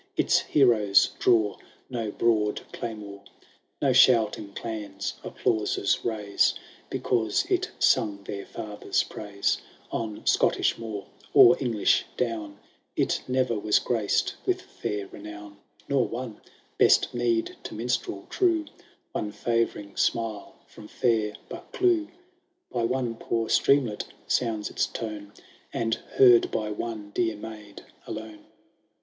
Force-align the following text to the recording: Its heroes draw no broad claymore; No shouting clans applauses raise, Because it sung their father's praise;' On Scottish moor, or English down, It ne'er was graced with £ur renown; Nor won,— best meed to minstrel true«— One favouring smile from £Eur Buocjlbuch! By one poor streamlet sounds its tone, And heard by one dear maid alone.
Its 0.17 0.39
heroes 0.39 1.11
draw 1.19 1.57
no 1.87 2.09
broad 2.09 2.59
claymore; 2.73 3.21
No 3.83 3.93
shouting 3.93 4.51
clans 4.55 5.13
applauses 5.23 6.03
raise, 6.03 6.55
Because 6.89 7.45
it 7.51 7.69
sung 7.77 8.23
their 8.23 8.47
father's 8.47 9.03
praise;' 9.03 9.59
On 9.91 10.25
Scottish 10.25 10.79
moor, 10.79 11.05
or 11.35 11.55
English 11.63 12.07
down, 12.17 12.57
It 12.95 13.21
ne'er 13.27 13.59
was 13.59 13.77
graced 13.77 14.33
with 14.43 14.63
£ur 14.81 15.11
renown; 15.13 15.57
Nor 15.87 16.07
won,— 16.07 16.41
best 16.79 17.13
meed 17.13 17.55
to 17.61 17.75
minstrel 17.75 18.25
true«— 18.31 18.65
One 19.11 19.31
favouring 19.31 19.95
smile 19.97 20.55
from 20.65 20.87
£Eur 20.89 21.35
Buocjlbuch! 21.47 22.07
By 22.71 22.85
one 22.85 23.17
poor 23.17 23.49
streamlet 23.49 24.05
sounds 24.25 24.71
its 24.71 24.87
tone, 24.87 25.31
And 25.71 25.93
heard 26.17 26.49
by 26.49 26.71
one 26.71 27.11
dear 27.13 27.35
maid 27.35 27.83
alone. 28.07 28.45